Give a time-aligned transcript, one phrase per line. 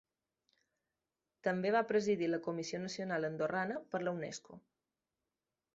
[1.47, 4.61] També va presidir la Comissió Nacional Andorrana per la Unesco.